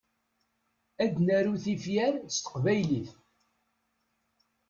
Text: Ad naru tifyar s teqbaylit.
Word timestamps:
Ad 1.03 1.13
naru 1.25 1.53
tifyar 1.63 2.13
s 2.33 2.35
teqbaylit. 2.37 3.09